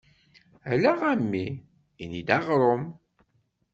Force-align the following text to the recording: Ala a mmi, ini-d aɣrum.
Ala 0.71 0.91
a 1.09 1.11
mmi, 1.19 1.45
ini-d 2.03 2.29
aɣrum. 2.37 2.83